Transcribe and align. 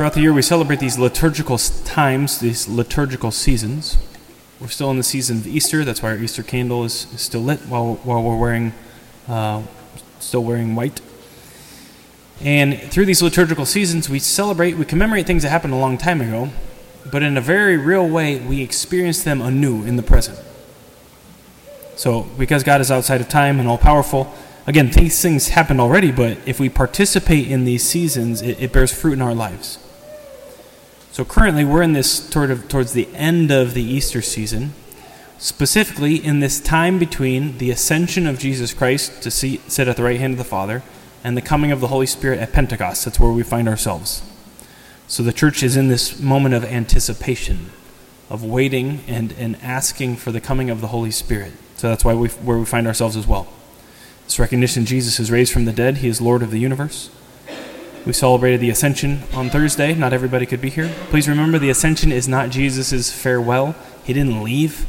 Throughout 0.00 0.14
the 0.14 0.22
year, 0.22 0.32
we 0.32 0.40
celebrate 0.40 0.80
these 0.80 0.98
liturgical 0.98 1.58
times, 1.58 2.38
these 2.38 2.66
liturgical 2.66 3.30
seasons. 3.30 3.98
We're 4.58 4.68
still 4.68 4.90
in 4.90 4.96
the 4.96 5.02
season 5.02 5.36
of 5.36 5.46
Easter. 5.46 5.84
That's 5.84 6.02
why 6.02 6.12
our 6.12 6.16
Easter 6.16 6.42
candle 6.42 6.84
is, 6.84 7.06
is 7.12 7.20
still 7.20 7.42
lit 7.42 7.60
while, 7.68 7.96
while 7.96 8.22
we're 8.22 8.38
wearing, 8.38 8.72
uh, 9.28 9.62
still 10.18 10.42
wearing 10.42 10.74
white. 10.74 11.02
And 12.40 12.80
through 12.80 13.04
these 13.04 13.20
liturgical 13.20 13.66
seasons, 13.66 14.08
we 14.08 14.20
celebrate, 14.20 14.78
we 14.78 14.86
commemorate 14.86 15.26
things 15.26 15.42
that 15.42 15.50
happened 15.50 15.74
a 15.74 15.76
long 15.76 15.98
time 15.98 16.22
ago, 16.22 16.48
but 17.12 17.22
in 17.22 17.36
a 17.36 17.42
very 17.42 17.76
real 17.76 18.08
way, 18.08 18.38
we 18.40 18.62
experience 18.62 19.22
them 19.22 19.42
anew 19.42 19.84
in 19.84 19.96
the 19.96 20.02
present. 20.02 20.38
So, 21.96 22.22
because 22.38 22.62
God 22.62 22.80
is 22.80 22.90
outside 22.90 23.20
of 23.20 23.28
time 23.28 23.60
and 23.60 23.68
all 23.68 23.76
powerful, 23.76 24.32
again, 24.66 24.92
these 24.92 25.20
things 25.20 25.48
happened 25.48 25.78
already, 25.78 26.10
but 26.10 26.38
if 26.46 26.58
we 26.58 26.70
participate 26.70 27.50
in 27.50 27.66
these 27.66 27.84
seasons, 27.84 28.40
it, 28.40 28.58
it 28.62 28.72
bears 28.72 28.98
fruit 28.98 29.12
in 29.12 29.20
our 29.20 29.34
lives. 29.34 29.78
So, 31.12 31.24
currently, 31.24 31.64
we're 31.64 31.82
in 31.82 31.92
this 31.92 32.28
sort 32.28 32.50
of 32.50 32.68
towards 32.68 32.92
the 32.92 33.08
end 33.14 33.50
of 33.50 33.74
the 33.74 33.82
Easter 33.82 34.22
season, 34.22 34.72
specifically 35.38 36.16
in 36.16 36.40
this 36.40 36.60
time 36.60 36.98
between 36.98 37.58
the 37.58 37.70
ascension 37.70 38.26
of 38.26 38.38
Jesus 38.38 38.72
Christ 38.72 39.22
to 39.22 39.30
see, 39.30 39.60
sit 39.66 39.88
at 39.88 39.96
the 39.96 40.04
right 40.04 40.20
hand 40.20 40.32
of 40.32 40.38
the 40.38 40.44
Father 40.44 40.82
and 41.24 41.36
the 41.36 41.42
coming 41.42 41.72
of 41.72 41.80
the 41.80 41.88
Holy 41.88 42.06
Spirit 42.06 42.38
at 42.38 42.52
Pentecost. 42.52 43.04
That's 43.04 43.18
where 43.18 43.32
we 43.32 43.42
find 43.42 43.68
ourselves. 43.68 44.22
So, 45.08 45.22
the 45.22 45.32
church 45.32 45.62
is 45.62 45.76
in 45.76 45.88
this 45.88 46.20
moment 46.20 46.54
of 46.54 46.64
anticipation, 46.64 47.70
of 48.28 48.44
waiting 48.44 49.00
and, 49.08 49.32
and 49.32 49.56
asking 49.62 50.16
for 50.16 50.30
the 50.30 50.40
coming 50.40 50.70
of 50.70 50.80
the 50.80 50.88
Holy 50.88 51.10
Spirit. 51.10 51.52
So 51.80 51.88
that's 51.88 52.04
why 52.04 52.12
we, 52.12 52.28
where 52.28 52.58
we 52.58 52.66
find 52.66 52.86
ourselves 52.86 53.16
as 53.16 53.26
well. 53.26 53.48
This 54.26 54.38
recognition 54.38 54.84
Jesus 54.84 55.18
is 55.18 55.30
raised 55.30 55.50
from 55.50 55.64
the 55.64 55.72
dead, 55.72 55.96
he 55.98 56.08
is 56.08 56.20
Lord 56.20 56.42
of 56.42 56.50
the 56.50 56.58
universe. 56.58 57.08
We 58.06 58.12
celebrated 58.12 58.60
the 58.60 58.70
ascension 58.70 59.22
on 59.34 59.50
Thursday. 59.50 59.94
Not 59.94 60.12
everybody 60.12 60.46
could 60.46 60.60
be 60.60 60.70
here. 60.70 60.90
Please 61.10 61.28
remember 61.28 61.58
the 61.58 61.70
ascension 61.70 62.12
is 62.12 62.26
not 62.26 62.50
Jesus' 62.50 63.12
farewell. 63.12 63.74
He 64.04 64.12
didn't 64.12 64.42
leave. 64.42 64.86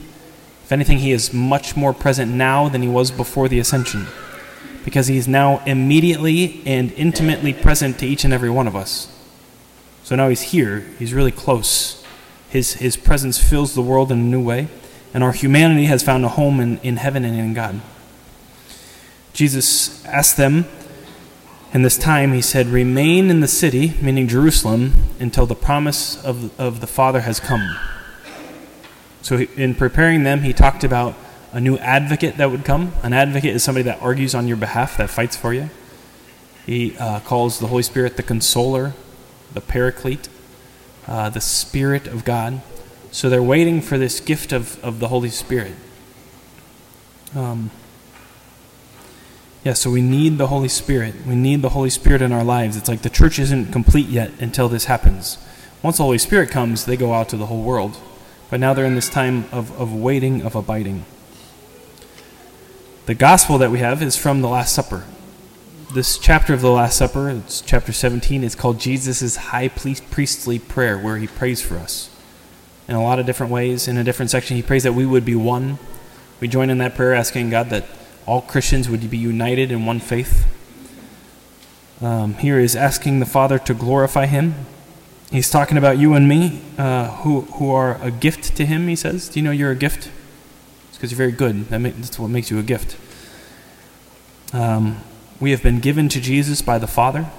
If 0.63 0.71
anything, 0.71 0.99
he 0.99 1.11
is 1.11 1.33
much 1.33 1.75
more 1.75 1.93
present 1.93 2.31
now 2.31 2.69
than 2.69 2.81
he 2.81 2.87
was 2.87 3.11
before 3.11 3.49
the 3.49 3.59
ascension 3.59 4.07
because 4.85 5.07
he 5.07 5.17
is 5.17 5.27
now 5.27 5.61
immediately 5.65 6.61
and 6.65 6.91
intimately 6.93 7.53
present 7.53 7.99
to 7.99 8.07
each 8.07 8.23
and 8.23 8.33
every 8.33 8.49
one 8.49 8.67
of 8.67 8.75
us. 8.75 9.07
So 10.03 10.15
now 10.15 10.29
he's 10.29 10.41
here, 10.41 10.79
he's 10.97 11.13
really 11.13 11.31
close. 11.31 12.03
His, 12.49 12.73
his 12.75 12.97
presence 12.97 13.37
fills 13.37 13.75
the 13.75 13.81
world 13.81 14.11
in 14.11 14.19
a 14.19 14.23
new 14.23 14.43
way 14.43 14.67
and 15.13 15.23
our 15.23 15.31
humanity 15.33 15.85
has 15.85 16.03
found 16.03 16.23
a 16.25 16.29
home 16.29 16.59
in, 16.59 16.77
in 16.79 16.97
heaven 16.97 17.25
and 17.25 17.37
in 17.37 17.53
God. 17.53 17.81
Jesus 19.33 20.05
asked 20.05 20.37
them 20.37 20.65
in 21.73 21.83
this 21.83 21.97
time, 21.97 22.33
he 22.33 22.41
said, 22.41 22.67
Remain 22.67 23.29
in 23.29 23.39
the 23.39 23.47
city, 23.47 23.93
meaning 24.01 24.27
Jerusalem, 24.27 24.93
until 25.19 25.45
the 25.45 25.55
promise 25.55 26.21
of, 26.23 26.59
of 26.59 26.81
the 26.81 26.87
Father 26.87 27.21
has 27.21 27.39
come. 27.39 27.77
So, 29.21 29.37
in 29.37 29.75
preparing 29.75 30.23
them, 30.23 30.41
he 30.41 30.51
talked 30.51 30.83
about 30.83 31.15
a 31.53 31.61
new 31.61 31.77
advocate 31.77 32.37
that 32.37 32.51
would 32.51 32.65
come. 32.65 32.93
An 33.03 33.13
advocate 33.13 33.55
is 33.55 33.63
somebody 33.63 33.83
that 33.83 34.01
argues 34.01 34.35
on 34.35 34.47
your 34.47 34.57
behalf, 34.57 34.97
that 34.97 35.09
fights 35.09 35.37
for 35.37 35.53
you. 35.53 35.69
He 36.65 36.97
uh, 36.97 37.21
calls 37.21 37.59
the 37.59 37.67
Holy 37.67 37.83
Spirit 37.83 38.17
the 38.17 38.23
consoler, 38.23 38.93
the 39.53 39.61
paraclete, 39.61 40.27
uh, 41.07 41.29
the 41.29 41.41
Spirit 41.41 42.07
of 42.07 42.25
God. 42.25 42.61
So 43.11 43.29
they're 43.29 43.43
waiting 43.43 43.81
for 43.81 43.97
this 43.97 44.19
gift 44.19 44.51
of, 44.51 44.81
of 44.83 44.99
the 44.99 45.09
Holy 45.09 45.29
Spirit. 45.29 45.73
Um, 47.35 47.71
yeah, 49.63 49.73
so 49.73 49.91
we 49.91 50.01
need 50.01 50.39
the 50.39 50.47
Holy 50.47 50.67
Spirit. 50.67 51.13
We 51.27 51.35
need 51.35 51.61
the 51.61 51.69
Holy 51.69 51.91
Spirit 51.91 52.23
in 52.23 52.31
our 52.31 52.43
lives. 52.43 52.75
It's 52.75 52.89
like 52.89 53.03
the 53.03 53.09
church 53.09 53.37
isn't 53.37 53.71
complete 53.71 54.07
yet 54.07 54.31
until 54.39 54.67
this 54.67 54.85
happens. 54.85 55.37
Once 55.83 55.97
the 55.97 56.03
Holy 56.03 56.17
Spirit 56.17 56.49
comes, 56.49 56.85
they 56.85 56.97
go 56.97 57.13
out 57.13 57.29
to 57.29 57.37
the 57.37 57.45
whole 57.45 57.61
world. 57.61 57.97
But 58.49 58.59
now 58.59 58.73
they're 58.73 58.85
in 58.85 58.95
this 58.95 59.09
time 59.09 59.45
of, 59.51 59.71
of 59.79 59.93
waiting, 59.93 60.41
of 60.41 60.55
abiding. 60.55 61.05
The 63.05 63.13
gospel 63.13 63.59
that 63.59 63.69
we 63.69 63.79
have 63.79 64.01
is 64.01 64.15
from 64.15 64.41
the 64.41 64.49
Last 64.49 64.73
Supper. 64.73 65.05
This 65.93 66.17
chapter 66.17 66.53
of 66.53 66.61
the 66.61 66.71
Last 66.71 66.97
Supper, 66.97 67.29
it's 67.29 67.61
chapter 67.61 67.91
17, 67.91 68.43
is 68.43 68.55
called 68.55 68.79
Jesus' 68.79 69.35
high 69.35 69.67
priestly 69.67 70.57
prayer, 70.57 70.97
where 70.97 71.17
he 71.17 71.27
prays 71.27 71.61
for 71.61 71.77
us 71.77 72.09
in 72.87 72.95
a 72.95 73.03
lot 73.03 73.19
of 73.19 73.25
different 73.27 73.51
ways. 73.51 73.87
In 73.87 73.97
a 73.97 74.03
different 74.03 74.31
section, 74.31 74.57
he 74.57 74.63
prays 74.63 74.83
that 74.83 74.93
we 74.93 75.05
would 75.05 75.25
be 75.25 75.35
one. 75.35 75.77
We 76.39 76.47
join 76.47 76.69
in 76.71 76.79
that 76.79 76.95
prayer 76.95 77.13
asking 77.13 77.51
God 77.51 77.69
that 77.69 77.85
all 78.25 78.41
Christians 78.41 78.89
would 78.89 79.09
be 79.09 79.17
united 79.17 79.71
in 79.71 79.85
one 79.85 79.99
faith. 79.99 80.45
Um, 82.01 82.33
here 82.35 82.59
is 82.59 82.75
asking 82.75 83.19
the 83.19 83.25
Father 83.25 83.59
to 83.59 83.73
glorify 83.73 84.25
him. 84.25 84.65
He's 85.31 85.49
talking 85.49 85.77
about 85.77 85.97
you 85.97 86.13
and 86.13 86.27
me, 86.27 86.61
uh, 86.77 87.09
who, 87.17 87.41
who 87.41 87.71
are 87.71 88.01
a 88.01 88.11
gift 88.11 88.55
to 88.57 88.65
him, 88.65 88.87
he 88.87 88.95
says. 88.95 89.29
Do 89.29 89.39
you 89.39 89.43
know 89.43 89.51
you're 89.51 89.71
a 89.71 89.75
gift? 89.75 90.09
It's 90.89 90.97
because 90.97 91.11
you're 91.11 91.17
very 91.17 91.31
good. 91.31 91.67
That 91.69 91.79
make, 91.79 91.95
that's 91.95 92.19
what 92.19 92.29
makes 92.29 92.51
you 92.51 92.59
a 92.59 92.63
gift. 92.63 92.97
Um, 94.53 95.01
we 95.39 95.51
have 95.51 95.63
been 95.63 95.79
given 95.79 96.09
to 96.09 96.19
Jesus 96.19 96.61
by 96.61 96.77
the 96.77 96.87
Father, 96.87 97.29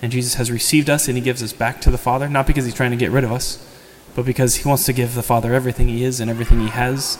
and 0.00 0.10
Jesus 0.10 0.34
has 0.34 0.50
received 0.50 0.88
us 0.88 1.06
and 1.08 1.16
he 1.16 1.22
gives 1.22 1.42
us 1.42 1.52
back 1.52 1.80
to 1.82 1.90
the 1.90 1.98
Father, 1.98 2.28
not 2.28 2.46
because 2.46 2.64
he's 2.64 2.74
trying 2.74 2.92
to 2.92 2.96
get 2.96 3.10
rid 3.10 3.24
of 3.24 3.32
us, 3.32 3.66
but 4.14 4.24
because 4.24 4.56
he 4.56 4.68
wants 4.68 4.86
to 4.86 4.92
give 4.92 5.14
the 5.14 5.22
Father 5.22 5.52
everything 5.52 5.88
he 5.88 6.04
is 6.04 6.20
and 6.20 6.30
everything 6.30 6.60
he 6.60 6.68
has. 6.68 7.18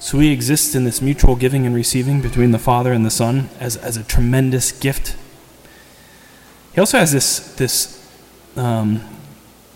So 0.00 0.16
we 0.16 0.32
exist 0.32 0.74
in 0.74 0.84
this 0.84 1.02
mutual 1.02 1.36
giving 1.36 1.66
and 1.66 1.74
receiving 1.74 2.22
between 2.22 2.52
the 2.52 2.58
Father 2.58 2.90
and 2.90 3.04
the 3.04 3.10
Son 3.10 3.50
as, 3.60 3.76
as 3.76 3.98
a 3.98 4.02
tremendous 4.02 4.72
gift. 4.72 5.14
He 6.74 6.80
also 6.80 6.98
has 6.98 7.12
this, 7.12 7.54
this 7.56 8.10
um, 8.56 9.02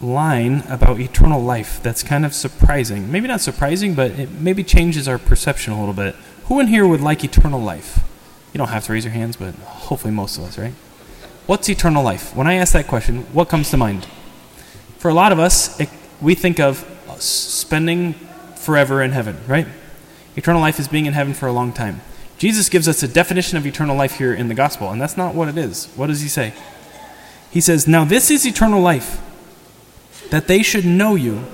line 0.00 0.62
about 0.70 0.98
eternal 0.98 1.42
life 1.42 1.82
that's 1.82 2.02
kind 2.02 2.24
of 2.24 2.32
surprising. 2.32 3.12
Maybe 3.12 3.28
not 3.28 3.42
surprising, 3.42 3.94
but 3.94 4.12
it 4.12 4.30
maybe 4.30 4.64
changes 4.64 5.06
our 5.06 5.18
perception 5.18 5.74
a 5.74 5.78
little 5.78 5.94
bit. 5.94 6.14
Who 6.46 6.58
in 6.58 6.68
here 6.68 6.86
would 6.86 7.02
like 7.02 7.22
eternal 7.22 7.60
life? 7.60 8.00
You 8.54 8.58
don't 8.58 8.68
have 8.68 8.86
to 8.86 8.94
raise 8.94 9.04
your 9.04 9.12
hands, 9.12 9.36
but 9.36 9.54
hopefully 9.56 10.14
most 10.14 10.38
of 10.38 10.44
us, 10.44 10.56
right? 10.56 10.72
What's 11.46 11.68
eternal 11.68 12.02
life? 12.02 12.34
When 12.34 12.46
I 12.46 12.54
ask 12.54 12.72
that 12.72 12.86
question, 12.86 13.24
what 13.34 13.50
comes 13.50 13.68
to 13.72 13.76
mind? 13.76 14.06
For 14.96 15.10
a 15.10 15.14
lot 15.14 15.32
of 15.32 15.38
us, 15.38 15.78
it, 15.78 15.90
we 16.22 16.34
think 16.34 16.58
of 16.58 16.82
spending 17.18 18.14
forever 18.56 19.02
in 19.02 19.10
heaven, 19.12 19.36
right? 19.46 19.66
Eternal 20.36 20.60
life 20.60 20.80
is 20.80 20.88
being 20.88 21.06
in 21.06 21.12
heaven 21.12 21.34
for 21.34 21.46
a 21.46 21.52
long 21.52 21.72
time. 21.72 22.00
Jesus 22.38 22.68
gives 22.68 22.88
us 22.88 23.02
a 23.02 23.08
definition 23.08 23.56
of 23.56 23.66
eternal 23.66 23.96
life 23.96 24.18
here 24.18 24.34
in 24.34 24.48
the 24.48 24.54
gospel, 24.54 24.90
and 24.90 25.00
that's 25.00 25.16
not 25.16 25.34
what 25.34 25.48
it 25.48 25.56
is. 25.56 25.86
What 25.96 26.08
does 26.08 26.20
he 26.20 26.28
say? 26.28 26.52
He 27.50 27.60
says, 27.60 27.86
Now 27.86 28.04
this 28.04 28.30
is 28.30 28.46
eternal 28.46 28.80
life, 28.80 29.22
that 30.30 30.48
they 30.48 30.62
should 30.62 30.84
know 30.84 31.14
you, 31.14 31.44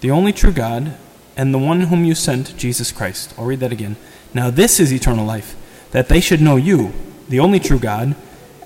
the 0.00 0.10
only 0.10 0.32
true 0.32 0.52
God, 0.52 0.96
and 1.36 1.52
the 1.52 1.58
one 1.58 1.82
whom 1.82 2.04
you 2.04 2.14
sent, 2.14 2.56
Jesus 2.56 2.92
Christ. 2.92 3.34
I'll 3.38 3.44
read 3.44 3.60
that 3.60 3.72
again. 3.72 3.96
Now 4.32 4.50
this 4.50 4.80
is 4.80 4.92
eternal 4.92 5.26
life, 5.26 5.54
that 5.90 6.08
they 6.08 6.20
should 6.20 6.40
know 6.40 6.56
you, 6.56 6.92
the 7.28 7.40
only 7.40 7.60
true 7.60 7.78
God, 7.78 8.16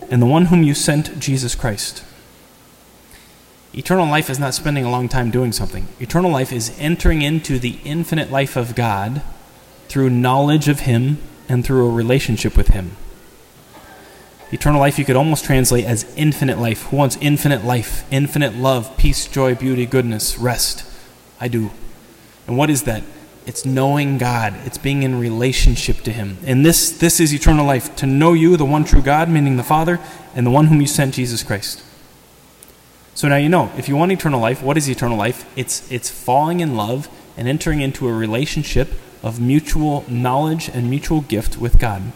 and 0.08 0.22
the 0.22 0.26
one 0.26 0.46
whom 0.46 0.62
you 0.62 0.74
sent, 0.74 1.18
Jesus 1.18 1.54
Christ. 1.54 2.04
Eternal 3.76 4.06
life 4.06 4.30
is 4.30 4.38
not 4.38 4.54
spending 4.54 4.86
a 4.86 4.90
long 4.90 5.06
time 5.06 5.30
doing 5.30 5.52
something. 5.52 5.86
Eternal 6.00 6.30
life 6.30 6.50
is 6.50 6.74
entering 6.78 7.20
into 7.20 7.58
the 7.58 7.78
infinite 7.84 8.30
life 8.30 8.56
of 8.56 8.74
God 8.74 9.20
through 9.88 10.08
knowledge 10.08 10.66
of 10.66 10.80
Him 10.80 11.18
and 11.46 11.62
through 11.62 11.86
a 11.86 11.92
relationship 11.92 12.56
with 12.56 12.68
Him. 12.68 12.96
Eternal 14.50 14.80
life 14.80 14.98
you 14.98 15.04
could 15.04 15.16
almost 15.16 15.44
translate 15.44 15.84
as 15.84 16.10
infinite 16.16 16.58
life. 16.58 16.84
Who 16.84 16.96
wants 16.96 17.18
infinite 17.20 17.64
life? 17.66 18.04
Infinite 18.10 18.54
love, 18.54 18.96
peace, 18.96 19.28
joy, 19.28 19.54
beauty, 19.54 19.84
goodness, 19.84 20.38
rest. 20.38 20.90
I 21.38 21.48
do. 21.48 21.70
And 22.46 22.56
what 22.56 22.70
is 22.70 22.84
that? 22.84 23.02
It's 23.44 23.66
knowing 23.66 24.16
God. 24.16 24.54
It's 24.64 24.78
being 24.78 25.02
in 25.02 25.20
relationship 25.20 25.98
to 26.02 26.12
Him. 26.12 26.38
And 26.46 26.64
this, 26.64 26.90
this 26.90 27.20
is 27.20 27.34
eternal 27.34 27.66
life 27.66 27.94
to 27.96 28.06
know 28.06 28.32
you, 28.32 28.56
the 28.56 28.64
one 28.64 28.84
true 28.84 29.02
God, 29.02 29.28
meaning 29.28 29.58
the 29.58 29.62
Father, 29.62 30.00
and 30.34 30.46
the 30.46 30.50
one 30.50 30.68
whom 30.68 30.80
you 30.80 30.86
sent, 30.86 31.14
Jesus 31.14 31.42
Christ. 31.42 31.82
So 33.16 33.28
now 33.28 33.36
you 33.36 33.48
know, 33.48 33.72
if 33.78 33.88
you 33.88 33.96
want 33.96 34.12
eternal 34.12 34.38
life, 34.38 34.62
what 34.62 34.76
is 34.76 34.90
eternal 34.90 35.16
life? 35.16 35.50
It's, 35.56 35.90
it's 35.90 36.10
falling 36.10 36.60
in 36.60 36.76
love 36.76 37.08
and 37.34 37.48
entering 37.48 37.80
into 37.80 38.06
a 38.06 38.12
relationship 38.12 38.90
of 39.22 39.40
mutual 39.40 40.04
knowledge 40.06 40.68
and 40.68 40.90
mutual 40.90 41.22
gift 41.22 41.56
with 41.56 41.78
God. 41.78 42.12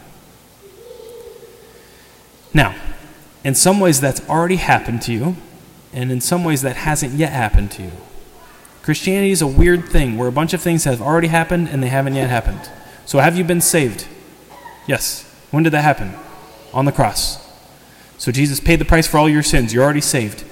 Now, 2.52 2.74
in 3.42 3.54
some 3.54 3.80
ways 3.80 3.98
that's 4.02 4.28
already 4.28 4.56
happened 4.56 5.00
to 5.02 5.12
you, 5.12 5.36
and 5.94 6.12
in 6.12 6.20
some 6.20 6.44
ways 6.44 6.60
that 6.60 6.76
hasn't 6.76 7.14
yet 7.14 7.32
happened 7.32 7.70
to 7.72 7.82
you. 7.82 7.92
Christianity 8.82 9.30
is 9.30 9.40
a 9.40 9.46
weird 9.46 9.88
thing 9.88 10.18
where 10.18 10.28
a 10.28 10.32
bunch 10.32 10.52
of 10.52 10.60
things 10.60 10.84
have 10.84 11.00
already 11.00 11.28
happened 11.28 11.68
and 11.68 11.82
they 11.82 11.88
haven't 11.88 12.14
yet 12.14 12.28
happened. 12.28 12.68
So, 13.06 13.20
have 13.20 13.38
you 13.38 13.44
been 13.44 13.62
saved? 13.62 14.06
Yes. 14.86 15.24
When 15.50 15.62
did 15.62 15.72
that 15.72 15.82
happen? 15.82 16.12
On 16.74 16.84
the 16.84 16.92
cross. 16.92 17.38
So, 18.18 18.30
Jesus 18.30 18.60
paid 18.60 18.80
the 18.80 18.84
price 18.84 19.06
for 19.06 19.16
all 19.16 19.30
your 19.30 19.42
sins. 19.42 19.72
You're 19.72 19.82
already 19.82 20.02
saved. 20.02 20.44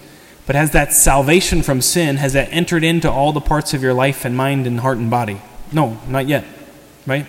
But 0.48 0.56
has 0.56 0.70
that 0.70 0.94
salvation 0.94 1.60
from 1.60 1.82
sin, 1.82 2.16
has 2.16 2.32
that 2.32 2.48
entered 2.50 2.82
into 2.82 3.10
all 3.10 3.34
the 3.34 3.40
parts 3.40 3.74
of 3.74 3.82
your 3.82 3.92
life 3.92 4.24
and 4.24 4.34
mind 4.34 4.66
and 4.66 4.80
heart 4.80 4.96
and 4.96 5.10
body? 5.10 5.42
No, 5.72 6.00
not 6.08 6.26
yet. 6.26 6.46
Right? 7.06 7.26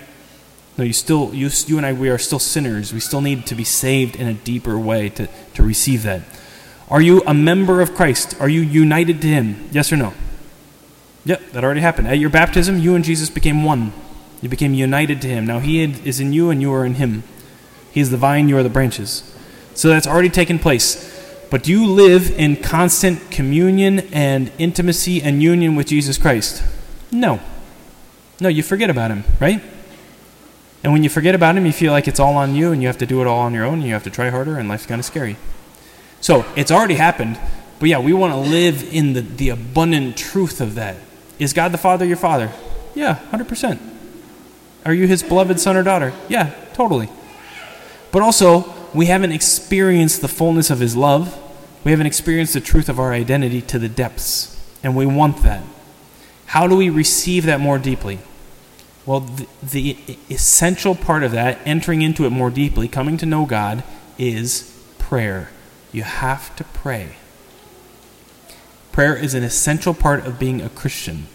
No, 0.77 0.85
you 0.85 0.93
still, 0.93 1.33
you, 1.33 1.49
you 1.67 1.75
and 1.75 1.85
I, 1.85 1.91
we 1.91 2.07
are 2.07 2.17
still 2.17 2.39
sinners. 2.39 2.93
We 2.93 3.01
still 3.01 3.19
need 3.19 3.45
to 3.47 3.55
be 3.55 3.65
saved 3.65 4.15
in 4.15 4.25
a 4.25 4.33
deeper 4.33 4.79
way 4.79 5.09
to, 5.09 5.27
to 5.55 5.63
receive 5.63 6.03
that. 6.03 6.21
Are 6.89 7.01
you 7.01 7.21
a 7.27 7.33
member 7.33 7.81
of 7.81 7.93
Christ? 7.93 8.39
Are 8.39 8.47
you 8.47 8.61
united 8.61 9.21
to 9.23 9.27
Him? 9.27 9.67
Yes 9.73 9.91
or 9.91 9.97
no? 9.97 10.13
Yep, 11.25 11.51
that 11.51 11.65
already 11.65 11.81
happened. 11.81 12.07
At 12.07 12.19
your 12.19 12.29
baptism, 12.29 12.79
you 12.79 12.95
and 12.95 13.03
Jesus 13.03 13.29
became 13.29 13.65
one. 13.65 13.91
You 14.41 14.47
became 14.47 14.73
united 14.73 15.21
to 15.23 15.27
Him. 15.27 15.45
Now 15.45 15.59
He 15.59 15.83
is 15.83 16.21
in 16.21 16.31
you 16.31 16.51
and 16.51 16.61
you 16.61 16.71
are 16.71 16.85
in 16.85 16.93
Him. 16.93 17.23
He 17.91 17.99
is 17.99 18.11
the 18.11 18.17
vine, 18.17 18.47
you 18.47 18.57
are 18.57 18.63
the 18.63 18.69
branches. 18.69 19.29
So 19.73 19.89
that's 19.89 20.07
already 20.07 20.29
taken 20.29 20.57
place. 20.57 21.18
But 21.49 21.63
do 21.63 21.71
you 21.71 21.87
live 21.87 22.31
in 22.31 22.57
constant 22.57 23.31
communion 23.31 23.99
and 24.13 24.51
intimacy 24.59 25.21
and 25.21 25.41
union 25.41 25.75
with 25.75 25.87
Jesus 25.87 26.17
Christ? 26.17 26.63
No. 27.11 27.39
No, 28.39 28.49
you 28.49 28.61
forget 28.61 28.89
about 28.89 29.11
Him, 29.11 29.23
right? 29.39 29.61
And 30.83 30.93
when 30.93 31.03
you 31.03 31.09
forget 31.09 31.35
about 31.35 31.57
Him, 31.57 31.65
you 31.65 31.71
feel 31.71 31.91
like 31.91 32.07
it's 32.07 32.19
all 32.19 32.35
on 32.35 32.55
you 32.55 32.71
and 32.71 32.81
you 32.81 32.87
have 32.87 32.99
to 32.99 33.05
do 33.05 33.21
it 33.21 33.27
all 33.27 33.39
on 33.39 33.53
your 33.53 33.65
own 33.65 33.79
and 33.79 33.83
you 33.83 33.93
have 33.93 34.03
to 34.03 34.09
try 34.09 34.29
harder 34.29 34.57
and 34.57 34.69
life's 34.69 34.85
kind 34.85 34.99
of 34.99 35.05
scary. 35.05 35.37
So 36.21 36.45
it's 36.55 36.71
already 36.71 36.95
happened, 36.95 37.39
but 37.79 37.89
yeah, 37.89 37.99
we 37.99 38.13
want 38.13 38.33
to 38.33 38.39
live 38.39 38.93
in 38.93 39.13
the, 39.13 39.21
the 39.21 39.49
abundant 39.49 40.17
truth 40.17 40.61
of 40.61 40.75
that. 40.75 40.97
Is 41.39 41.53
God 41.53 41.71
the 41.71 41.77
Father 41.77 42.05
your 42.05 42.17
Father? 42.17 42.51
Yeah, 42.93 43.19
100%. 43.31 43.79
Are 44.85 44.93
you 44.93 45.07
His 45.07 45.23
beloved 45.23 45.59
son 45.59 45.75
or 45.75 45.83
daughter? 45.83 46.13
Yeah, 46.27 46.53
totally. 46.73 47.09
But 48.11 48.21
also, 48.21 48.73
we 48.93 49.07
haven't 49.07 49.31
experienced 49.31 50.21
the 50.21 50.27
fullness 50.27 50.69
of 50.69 50.79
His 50.79 50.95
love. 50.95 51.37
We 51.83 51.91
haven't 51.91 52.07
experienced 52.07 52.53
the 52.53 52.61
truth 52.61 52.89
of 52.89 52.99
our 52.99 53.13
identity 53.13 53.61
to 53.61 53.79
the 53.79 53.89
depths. 53.89 54.55
And 54.83 54.95
we 54.95 55.05
want 55.05 55.43
that. 55.43 55.63
How 56.47 56.67
do 56.67 56.75
we 56.75 56.89
receive 56.89 57.45
that 57.45 57.59
more 57.59 57.77
deeply? 57.77 58.19
Well, 59.05 59.21
the, 59.21 59.47
the 59.61 59.97
essential 60.29 60.95
part 60.95 61.23
of 61.23 61.31
that, 61.31 61.59
entering 61.65 62.01
into 62.01 62.25
it 62.25 62.31
more 62.31 62.49
deeply, 62.49 62.87
coming 62.87 63.17
to 63.17 63.25
know 63.25 63.45
God, 63.45 63.83
is 64.17 64.75
prayer. 64.97 65.49
You 65.91 66.03
have 66.03 66.55
to 66.57 66.63
pray. 66.63 67.15
Prayer 68.91 69.15
is 69.15 69.33
an 69.33 69.43
essential 69.43 69.93
part 69.93 70.25
of 70.25 70.39
being 70.39 70.61
a 70.61 70.69
Christian. 70.69 71.27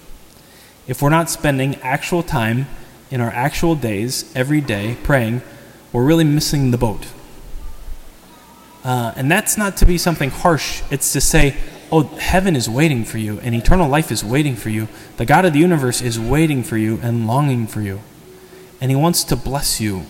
If 0.86 1.00
we're 1.00 1.10
not 1.10 1.30
spending 1.30 1.76
actual 1.76 2.22
time 2.22 2.66
in 3.10 3.20
our 3.20 3.30
actual 3.30 3.74
days, 3.74 4.30
every 4.36 4.60
day, 4.60 4.96
praying, 5.02 5.42
we're 5.92 6.04
really 6.04 6.24
missing 6.24 6.70
the 6.70 6.78
boat. 6.78 7.06
Uh, 8.84 9.14
and 9.16 9.30
that's 9.30 9.56
not 9.56 9.78
to 9.78 9.86
be 9.86 9.96
something 9.96 10.30
harsh, 10.30 10.82
it's 10.90 11.12
to 11.14 11.20
say, 11.20 11.56
oh, 11.90 12.02
heaven 12.02 12.54
is 12.54 12.68
waiting 12.68 13.04
for 13.04 13.18
you, 13.18 13.40
and 13.40 13.54
eternal 13.54 13.88
life 13.88 14.12
is 14.12 14.22
waiting 14.22 14.54
for 14.54 14.68
you. 14.68 14.88
The 15.16 15.24
God 15.24 15.44
of 15.44 15.54
the 15.54 15.58
universe 15.58 16.02
is 16.02 16.20
waiting 16.20 16.62
for 16.62 16.76
you 16.76 16.98
and 17.02 17.26
longing 17.26 17.66
for 17.66 17.80
you. 17.80 18.00
And 18.80 18.90
He 18.90 18.96
wants 18.96 19.24
to 19.24 19.36
bless 19.36 19.80
you, 19.80 20.04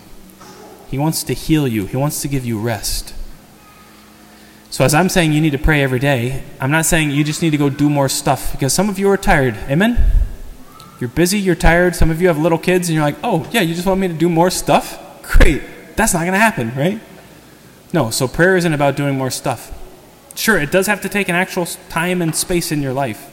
He 0.89 0.97
wants 0.97 1.23
to 1.23 1.33
heal 1.33 1.67
you, 1.67 1.85
He 1.85 1.95
wants 1.95 2.21
to 2.21 2.27
give 2.27 2.45
you 2.45 2.59
rest. 2.59 3.13
So, 4.69 4.83
as 4.83 4.93
I'm 4.93 5.07
saying 5.07 5.31
you 5.31 5.39
need 5.39 5.51
to 5.51 5.57
pray 5.57 5.81
every 5.81 5.99
day, 5.99 6.43
I'm 6.59 6.71
not 6.71 6.85
saying 6.85 7.11
you 7.11 7.23
just 7.23 7.41
need 7.41 7.51
to 7.51 7.57
go 7.57 7.69
do 7.69 7.89
more 7.89 8.09
stuff 8.09 8.51
because 8.51 8.73
some 8.73 8.89
of 8.89 8.99
you 8.99 9.09
are 9.09 9.15
tired. 9.15 9.55
Amen? 9.69 10.11
You're 10.99 11.09
busy, 11.09 11.39
you're 11.39 11.55
tired. 11.55 11.95
Some 11.95 12.09
of 12.09 12.21
you 12.21 12.27
have 12.27 12.37
little 12.37 12.57
kids 12.57 12.89
and 12.89 12.95
you're 12.95 13.03
like, 13.03 13.15
oh, 13.23 13.47
yeah, 13.51 13.61
you 13.61 13.73
just 13.73 13.87
want 13.87 14.01
me 14.01 14.09
to 14.09 14.13
do 14.13 14.27
more 14.27 14.49
stuff? 14.49 15.21
Great. 15.23 15.61
That's 15.95 16.13
not 16.13 16.21
going 16.21 16.33
to 16.33 16.39
happen, 16.39 16.75
right? 16.75 16.99
No, 17.95 18.09
so 18.09 18.27
prayer 18.27 18.57
isn't 18.57 18.73
about 18.73 18.97
doing 18.97 19.17
more 19.17 19.31
stuff. 19.31 19.71
Sure, 20.35 20.59
it 20.59 20.69
does 20.69 20.87
have 20.87 20.99
to 21.03 21.07
take 21.07 21.29
an 21.29 21.35
actual 21.35 21.65
time 21.87 22.21
and 22.21 22.35
space 22.35 22.69
in 22.69 22.81
your 22.81 22.91
life. 22.91 23.31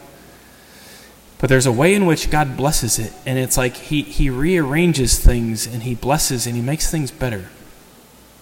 But 1.41 1.51
there's 1.51 1.67
a 1.67 1.73
way 1.73 1.95
in 1.95 2.07
which 2.07 2.31
God 2.31 2.57
blesses 2.57 2.97
it, 2.97 3.13
and 3.27 3.41
it's 3.41 3.57
like 3.57 3.75
He, 3.75 4.03
he 4.03 4.31
rearranges 4.31 5.19
things 5.19 5.67
and 5.67 5.83
He 5.83 5.97
blesses 5.97 6.47
and 6.47 6.55
He 6.55 6.63
makes 6.63 6.89
things 6.89 7.11
better. 7.11 7.49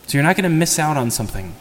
So 0.06 0.18
you're 0.18 0.22
not 0.22 0.36
going 0.36 0.44
to 0.44 0.54
miss 0.54 0.78
out 0.78 0.98
on 0.98 1.10
something. 1.10 1.54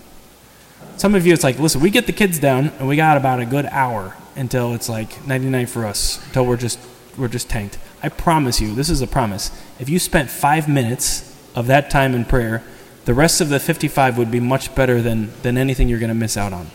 Some 0.97 1.15
of 1.15 1.25
you, 1.25 1.31
it's 1.31 1.45
like, 1.45 1.57
listen, 1.57 1.79
we 1.79 1.89
get 1.89 2.05
the 2.05 2.11
kids 2.11 2.37
down, 2.37 2.73
and 2.79 2.87
we 2.89 2.97
got 2.97 3.15
about 3.15 3.39
a 3.39 3.45
good 3.45 3.65
hour 3.67 4.17
until 4.35 4.73
it's 4.73 4.89
like 4.89 5.25
99 5.25 5.67
for 5.67 5.85
us, 5.85 6.21
until 6.27 6.45
we're 6.45 6.57
just 6.57 6.79
we're 7.17 7.29
just 7.29 7.49
tanked. 7.49 7.77
I 8.03 8.09
promise 8.09 8.59
you, 8.59 8.75
this 8.75 8.89
is 8.89 9.01
a 9.01 9.07
promise. 9.07 9.51
If 9.79 9.87
you 9.87 9.99
spent 9.99 10.29
five 10.29 10.67
minutes 10.67 11.33
of 11.55 11.67
that 11.67 11.89
time 11.89 12.13
in 12.13 12.25
prayer, 12.25 12.61
the 13.05 13.13
rest 13.13 13.41
of 13.41 13.49
the 13.49 13.59
55 13.59 14.17
would 14.17 14.31
be 14.31 14.39
much 14.39 14.73
better 14.75 15.01
than, 15.01 15.31
than 15.41 15.57
anything 15.57 15.89
you're 15.89 15.99
going 15.99 16.09
to 16.09 16.15
miss 16.15 16.37
out 16.37 16.53
on. 16.53 16.67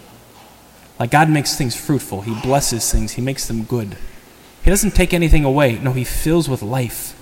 Like 0.99 1.11
God 1.11 1.29
makes 1.29 1.57
things 1.57 1.75
fruitful, 1.77 2.23
He 2.23 2.39
blesses 2.41 2.91
things, 2.91 3.13
He 3.13 3.23
makes 3.23 3.47
them 3.47 3.65
good. 3.65 3.97
He 4.63 4.71
doesn't 4.71 4.93
take 4.93 5.13
anything 5.13 5.45
away. 5.45 5.79
No, 5.79 5.93
He 5.93 6.05
fills 6.05 6.49
with 6.49 6.63
life. 6.63 7.21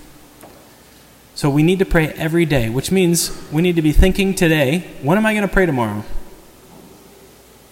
So 1.35 1.49
we 1.49 1.63
need 1.63 1.79
to 1.79 1.85
pray 1.85 2.09
every 2.09 2.45
day, 2.45 2.69
which 2.69 2.91
means 2.91 3.31
we 3.51 3.61
need 3.61 3.75
to 3.75 3.81
be 3.81 3.91
thinking 3.91 4.35
today, 4.35 4.79
when 5.01 5.17
am 5.17 5.25
I 5.25 5.33
going 5.33 5.47
to 5.47 5.51
pray 5.51 5.65
tomorrow? 5.65 6.03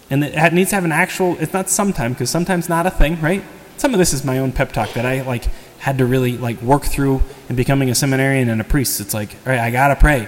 And 0.10 0.24
it 0.24 0.54
needs 0.54 0.72
to 0.72 0.75
have 0.75 0.84
an 0.84 0.92
actual, 0.92 1.38
it's 1.39 1.54
not 1.54 1.69
sometime, 1.69 2.13
because 2.13 2.30
sometimes 2.30 2.68
not 2.68 2.86
a 2.86 2.92
thing, 2.92 3.22
right? 3.22 3.44
Some 3.77 3.94
of 3.94 4.00
this 4.00 4.13
is 4.13 4.25
my 4.25 4.39
own 4.39 4.51
pep 4.51 4.72
talk 4.74 4.94
that 4.94 5.06
I 5.06 5.22
like 5.22 5.45
had 5.80 6.00
to 6.00 6.06
really 6.06 6.38
like 6.38 6.62
work 6.62 6.84
through 6.84 7.24
in 7.50 7.56
becoming 7.56 7.89
a 7.89 7.95
seminarian 7.95 8.50
and 8.50 8.60
a 8.60 8.63
priest. 8.63 9.00
It's 9.00 9.13
like, 9.13 9.36
all 9.45 9.51
right, 9.51 9.60
I 9.60 9.72
got 9.72 9.88
to 9.88 9.95
pray. 9.95 10.27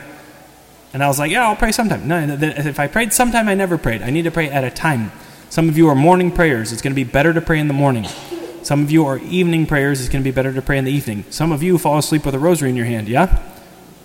And 0.93 1.03
I 1.03 1.07
was 1.07 1.17
like, 1.17 1.31
yeah, 1.31 1.47
I'll 1.47 1.55
pray 1.55 1.71
sometime. 1.71 2.07
No, 2.07 2.37
if 2.39 2.79
I 2.79 2.87
prayed 2.87 3.13
sometime, 3.13 3.47
I 3.47 3.55
never 3.55 3.77
prayed. 3.79 4.03
I 4.03 4.11
need 4.11 4.23
to 4.23 4.31
pray 4.31 4.49
at 4.49 4.63
a 4.63 4.69
time. 4.69 5.11
Some 5.49 5.67
of 5.67 5.77
you 5.77 5.89
are 5.89 5.95
morning 5.95 6.31
prayers. 6.31 6.71
It's 6.71 6.81
going 6.81 6.93
to 6.93 6.95
be 6.95 7.03
better 7.03 7.33
to 7.33 7.41
pray 7.41 7.59
in 7.59 7.67
the 7.67 7.73
morning. 7.73 8.05
Some 8.61 8.83
of 8.83 8.91
you 8.91 9.05
are 9.05 9.17
evening 9.17 9.65
prayers. 9.65 9.99
It's 9.99 10.09
going 10.09 10.23
to 10.23 10.27
be 10.27 10.33
better 10.33 10.53
to 10.53 10.61
pray 10.61 10.77
in 10.77 10.85
the 10.85 10.91
evening. 10.91 11.25
Some 11.29 11.51
of 11.51 11.63
you 11.63 11.77
fall 11.77 11.97
asleep 11.97 12.25
with 12.25 12.35
a 12.35 12.39
rosary 12.39 12.69
in 12.69 12.75
your 12.75 12.85
hand, 12.85 13.07
yeah? 13.07 13.41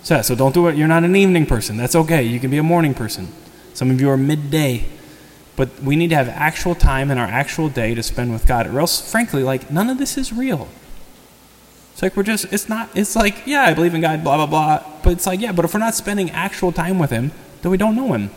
So, 0.03 0.21
so 0.21 0.35
don't 0.35 0.53
do 0.53 0.67
it. 0.67 0.75
You're 0.75 0.87
not 0.87 1.03
an 1.03 1.15
evening 1.15 1.45
person. 1.45 1.77
That's 1.77 1.95
okay. 1.95 2.23
You 2.23 2.39
can 2.39 2.49
be 2.49 2.57
a 2.57 2.63
morning 2.63 2.93
person. 2.93 3.27
Some 3.73 3.91
of 3.91 4.01
you 4.01 4.09
are 4.09 4.17
midday. 4.17 4.85
But 5.55 5.81
we 5.83 5.95
need 5.95 6.09
to 6.09 6.15
have 6.15 6.29
actual 6.29 6.73
time 6.73 7.11
in 7.11 7.17
our 7.17 7.27
actual 7.27 7.69
day 7.69 7.93
to 7.93 8.01
spend 8.01 8.31
with 8.31 8.47
God, 8.47 8.65
or 8.67 8.79
else, 8.79 9.11
frankly, 9.11 9.43
like, 9.43 9.69
none 9.69 9.89
of 9.89 9.97
this 9.97 10.17
is 10.17 10.31
real. 10.31 10.67
It's 11.99 12.01
like 12.01 12.15
we're 12.15 12.23
just, 12.23 12.53
it's 12.53 12.69
not, 12.69 12.89
it's 12.95 13.13
like, 13.13 13.45
yeah, 13.45 13.63
I 13.63 13.73
believe 13.73 13.93
in 13.93 13.99
God, 13.99 14.23
blah, 14.23 14.37
blah, 14.37 14.45
blah. 14.45 14.99
But 15.03 15.11
it's 15.11 15.27
like, 15.27 15.41
yeah, 15.41 15.51
but 15.51 15.65
if 15.65 15.73
we're 15.73 15.81
not 15.81 15.95
spending 15.95 16.31
actual 16.31 16.71
time 16.71 16.97
with 16.97 17.09
Him, 17.09 17.33
then 17.61 17.73
we 17.73 17.77
don't 17.77 17.93
know 17.93 18.13
Him. 18.13 18.29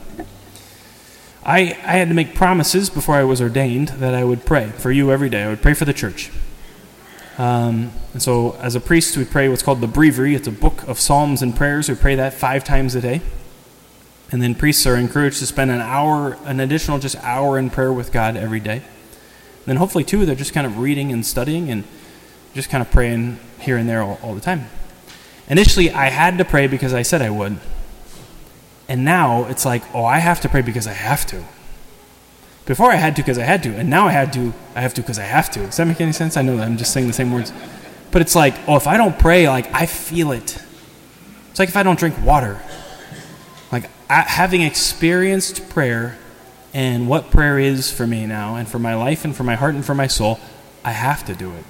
I, 1.47 1.79
I 1.85 1.93
had 1.93 2.09
to 2.09 2.15
make 2.15 2.35
promises 2.35 2.91
before 2.91 3.15
I 3.15 3.23
was 3.23 3.41
ordained 3.41 3.91
that 4.01 4.15
I 4.15 4.25
would 4.25 4.45
pray 4.45 4.71
for 4.71 4.91
you 4.91 5.13
every 5.13 5.29
day. 5.29 5.45
I 5.45 5.49
would 5.49 5.63
pray 5.63 5.75
for 5.75 5.85
the 5.85 5.93
church. 5.93 6.33
Um, 7.39 7.93
and 8.13 8.21
so, 8.21 8.57
as 8.57 8.75
a 8.75 8.81
priest, 8.81 9.17
we 9.17 9.25
pray 9.25 9.49
what's 9.49 9.63
called 9.63 9.81
the 9.81 9.87
breviary. 9.87 10.35
It's 10.35 10.49
a 10.49 10.51
book 10.51 10.83
of 10.89 10.99
psalms 10.99 11.41
and 11.41 11.55
prayers. 11.55 11.89
We 11.89 11.95
pray 11.95 12.17
that 12.17 12.35
five 12.35 12.65
times 12.65 12.97
a 12.97 13.01
day. 13.01 13.23
And 14.33 14.43
then 14.43 14.57
priests 14.57 14.89
are 14.89 14.97
encouraged 14.97 15.39
to 15.39 15.47
spend 15.47 15.71
an 15.71 15.81
hour, 15.81 16.37
an 16.47 16.59
additional 16.59 16.99
just 16.99 17.15
hour 17.19 17.61
in 17.61 17.71
prayer 17.71 17.93
with 17.93 18.11
God 18.11 18.37
every 18.37 18.59
day. 18.59 18.79
And 18.79 19.67
then 19.67 19.77
hopefully, 19.77 20.03
too, 20.03 20.27
they're 20.27 20.35
just 20.35 20.53
kind 20.53 20.67
of 20.67 20.79
reading 20.79 21.13
and 21.13 21.25
studying 21.25 21.71
and 21.71 21.85
just 22.55 22.71
kind 22.71 22.83
of 22.83 22.91
praying 22.91 23.39
here 23.61 23.77
and 23.77 23.89
there 23.89 24.03
all, 24.03 24.19
all 24.23 24.35
the 24.35 24.41
time. 24.41 24.67
Initially, 25.49 25.91
I 25.91 26.07
had 26.07 26.39
to 26.39 26.45
pray 26.45 26.67
because 26.67 26.95
I 26.95 27.03
said 27.03 27.23
I 27.23 27.31
would. 27.31 27.59
And 28.89 29.05
now 29.05 29.45
it's 29.45 29.65
like, 29.65 29.83
oh, 29.95 30.05
I 30.05 30.19
have 30.19 30.41
to 30.43 30.49
pray 30.49 30.63
because 30.63 30.87
I 30.87 30.93
have 30.93 31.27
to. 31.27 31.45
Before 32.65 32.93
I 32.93 32.97
had 32.97 33.17
to 33.17 33.23
because 33.23 33.39
I 33.39 33.43
had 33.43 33.63
to, 33.65 33.71
and 33.71 33.91
now 33.91 34.07
I 34.07 34.13
had 34.13 34.33
to, 34.35 34.53
I 34.75 34.83
have 34.83 34.95
to 34.95 35.01
because 35.01 35.19
I 35.19 35.25
have 35.25 35.51
to. 35.53 35.61
Does 35.61 35.77
that 35.77 35.87
make 35.87 36.01
any 36.01 36.13
sense? 36.13 36.37
I 36.37 36.43
know 36.43 36.57
that 36.57 36.65
I'm 36.65 36.77
just 36.77 36.93
saying 36.93 37.07
the 37.07 37.13
same 37.13 37.33
words. 37.33 37.53
But 38.11 38.23
it's 38.23 38.35
like, 38.35 38.55
oh, 38.69 38.77
if 38.77 38.87
I 38.87 38.97
don't 38.97 39.19
pray, 39.19 39.49
like, 39.49 39.73
I 39.75 39.87
feel 39.87 40.33
it. 40.33 40.63
It's 41.51 41.59
like 41.59 41.69
if 41.69 41.77
I 41.77 41.83
don't 41.83 41.99
drink 41.99 42.15
water 42.25 42.63
Like 43.71 43.91
having 44.09 44.63
experienced 44.63 45.69
prayer 45.71 46.19
and 46.75 47.09
what 47.09 47.31
prayer 47.31 47.59
is 47.59 47.91
for 47.91 48.07
me 48.07 48.27
now 48.27 48.57
and 48.57 48.69
for 48.69 48.79
my 48.79 48.95
life 48.95 49.25
and 49.25 49.35
for 49.35 49.45
my 49.45 49.55
heart 49.55 49.75
and 49.75 49.85
for 49.85 49.95
my 49.95 50.07
soul, 50.07 50.39
I 50.85 50.93
have 50.93 51.25
to 51.27 51.35
do 51.35 51.53
it. 51.53 51.65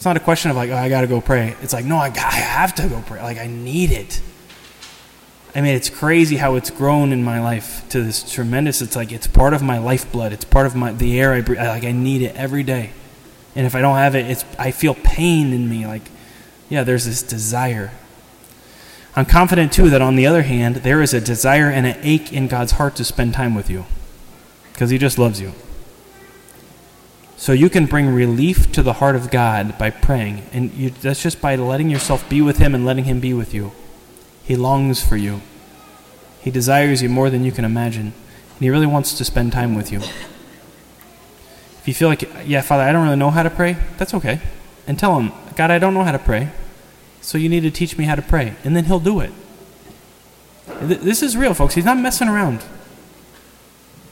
It's 0.00 0.06
not 0.06 0.16
a 0.16 0.20
question 0.20 0.50
of 0.50 0.56
like, 0.56 0.70
oh, 0.70 0.76
I 0.76 0.88
got 0.88 1.02
to 1.02 1.06
go 1.06 1.20
pray. 1.20 1.54
It's 1.60 1.74
like, 1.74 1.84
no, 1.84 1.96
I, 1.96 2.06
I 2.06 2.08
have 2.08 2.74
to 2.76 2.88
go 2.88 3.04
pray. 3.06 3.20
Like, 3.20 3.36
I 3.36 3.48
need 3.48 3.92
it. 3.92 4.22
I 5.54 5.60
mean, 5.60 5.74
it's 5.74 5.90
crazy 5.90 6.36
how 6.36 6.54
it's 6.54 6.70
grown 6.70 7.12
in 7.12 7.22
my 7.22 7.38
life 7.38 7.86
to 7.90 8.02
this 8.02 8.32
tremendous. 8.32 8.80
It's 8.80 8.96
like 8.96 9.12
it's 9.12 9.26
part 9.26 9.52
of 9.52 9.60
my 9.60 9.76
lifeblood. 9.76 10.32
It's 10.32 10.46
part 10.46 10.64
of 10.64 10.74
my 10.74 10.92
the 10.92 11.20
air 11.20 11.34
I 11.34 11.42
breathe. 11.42 11.58
Like 11.58 11.84
I 11.84 11.92
need 11.92 12.22
it 12.22 12.34
every 12.34 12.62
day, 12.62 12.92
and 13.54 13.66
if 13.66 13.74
I 13.74 13.82
don't 13.82 13.96
have 13.96 14.14
it, 14.14 14.24
it's 14.24 14.42
I 14.58 14.70
feel 14.70 14.94
pain 14.94 15.52
in 15.52 15.68
me. 15.68 15.86
Like, 15.86 16.10
yeah, 16.70 16.82
there's 16.82 17.04
this 17.04 17.22
desire. 17.22 17.90
I'm 19.14 19.26
confident, 19.26 19.70
too, 19.70 19.90
that 19.90 20.00
on 20.00 20.16
the 20.16 20.26
other 20.26 20.44
hand, 20.44 20.76
there 20.76 21.02
is 21.02 21.12
a 21.12 21.20
desire 21.20 21.68
and 21.68 21.86
an 21.86 21.98
ache 22.00 22.32
in 22.32 22.48
God's 22.48 22.72
heart 22.72 22.96
to 22.96 23.04
spend 23.04 23.34
time 23.34 23.54
with 23.54 23.68
you 23.68 23.84
because 24.72 24.88
He 24.88 24.96
just 24.96 25.18
loves 25.18 25.42
you. 25.42 25.52
So 27.40 27.52
you 27.52 27.70
can 27.70 27.86
bring 27.86 28.10
relief 28.10 28.70
to 28.72 28.82
the 28.82 28.92
heart 28.92 29.16
of 29.16 29.30
God 29.30 29.78
by 29.78 29.88
praying. 29.88 30.42
And 30.52 30.70
you, 30.74 30.90
that's 30.90 31.22
just 31.22 31.40
by 31.40 31.56
letting 31.56 31.88
yourself 31.88 32.28
be 32.28 32.42
with 32.42 32.58
Him 32.58 32.74
and 32.74 32.84
letting 32.84 33.04
Him 33.04 33.18
be 33.18 33.32
with 33.32 33.54
you. 33.54 33.72
He 34.44 34.56
longs 34.56 35.02
for 35.02 35.16
you, 35.16 35.40
He 36.42 36.50
desires 36.50 37.02
you 37.02 37.08
more 37.08 37.30
than 37.30 37.42
you 37.42 37.50
can 37.50 37.64
imagine. 37.64 38.12
And 38.12 38.60
He 38.60 38.68
really 38.68 38.84
wants 38.84 39.16
to 39.16 39.24
spend 39.24 39.52
time 39.52 39.74
with 39.74 39.90
you. 39.90 40.00
If 41.80 41.84
you 41.86 41.94
feel 41.94 42.08
like, 42.08 42.28
yeah, 42.44 42.60
Father, 42.60 42.82
I 42.82 42.92
don't 42.92 43.04
really 43.04 43.16
know 43.16 43.30
how 43.30 43.42
to 43.42 43.48
pray, 43.48 43.78
that's 43.96 44.12
okay. 44.12 44.42
And 44.86 44.98
tell 44.98 45.18
Him, 45.18 45.32
God, 45.56 45.70
I 45.70 45.78
don't 45.78 45.94
know 45.94 46.04
how 46.04 46.12
to 46.12 46.18
pray. 46.18 46.50
So 47.22 47.38
you 47.38 47.48
need 47.48 47.62
to 47.62 47.70
teach 47.70 47.96
me 47.96 48.04
how 48.04 48.16
to 48.16 48.22
pray. 48.22 48.54
And 48.64 48.76
then 48.76 48.84
he'll 48.84 49.00
do 49.00 49.18
it. 49.20 49.32
This 50.82 51.22
is 51.22 51.38
real, 51.38 51.54
folks. 51.54 51.74
He's 51.74 51.86
not 51.86 51.96
messing 51.96 52.28
around. 52.28 52.62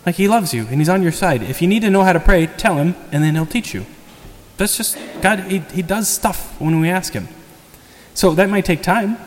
Like 0.09 0.15
He 0.15 0.27
loves 0.27 0.55
you 0.55 0.63
and 0.69 0.77
He's 0.79 0.89
on 0.89 1.03
your 1.03 1.13
side. 1.13 1.43
If 1.43 1.61
you 1.61 1.69
need 1.69 1.83
to 1.83 1.91
know 1.91 2.03
how 2.03 2.15
to 2.15 2.19
pray, 2.19 2.47
tell 2.47 2.77
Him, 2.77 2.97
and 3.13 3.23
then 3.23 3.35
He'll 3.35 3.45
teach 3.45 3.75
you. 3.75 3.85
That's 4.57 4.75
just 4.75 4.97
God. 5.21 5.41
He, 5.41 5.59
he 5.59 5.83
does 5.83 6.09
stuff 6.09 6.59
when 6.59 6.81
we 6.81 6.89
ask 6.89 7.13
Him. 7.13 7.29
So 8.15 8.35
that 8.35 8.49
might 8.49 8.65
take 8.65 8.83
time. 8.83 9.19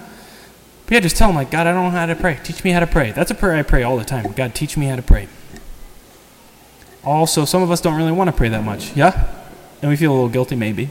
But 0.85 0.93
yeah, 0.95 1.00
just 1.01 1.17
tell 1.17 1.29
Him, 1.29 1.35
like, 1.35 1.51
God, 1.51 1.67
I 1.67 1.73
don't 1.73 1.83
know 1.83 1.89
how 1.91 2.07
to 2.07 2.15
pray. 2.15 2.39
Teach 2.43 2.63
me 2.63 2.71
how 2.71 2.79
to 2.79 2.88
pray. 2.88 3.11
That's 3.11 3.29
a 3.29 3.35
prayer 3.35 3.57
I 3.57 3.61
pray 3.61 3.83
all 3.83 3.95
the 3.95 4.03
time. 4.03 4.31
God, 4.31 4.55
teach 4.55 4.75
me 4.75 4.88
how 4.88 4.95
to 4.95 5.03
pray. 5.03 5.27
Also, 7.03 7.45
some 7.45 7.61
of 7.61 7.69
us 7.69 7.79
don't 7.79 7.95
really 7.95 8.11
want 8.11 8.31
to 8.31 8.35
pray 8.35 8.50
that 8.50 8.63
much. 8.63 8.97
Yeah? 8.97 9.31
And 9.83 9.91
we 9.91 9.95
feel 9.95 10.11
a 10.11 10.15
little 10.15 10.29
guilty, 10.29 10.55
maybe. 10.55 10.89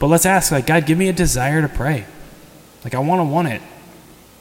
But 0.00 0.08
let's 0.08 0.26
ask, 0.26 0.50
like, 0.50 0.66
God, 0.66 0.84
give 0.84 0.98
me 0.98 1.08
a 1.08 1.12
desire 1.12 1.62
to 1.62 1.68
pray. 1.68 2.06
Like, 2.82 2.96
I 2.96 2.98
want 2.98 3.20
to 3.20 3.24
want 3.24 3.46
it. 3.46 3.62